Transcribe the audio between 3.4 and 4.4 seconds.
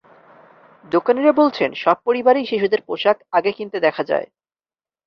কিনতে দেখা যায়।